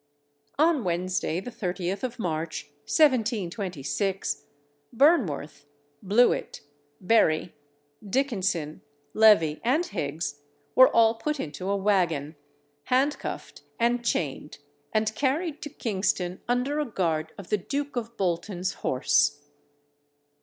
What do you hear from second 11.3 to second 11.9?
into a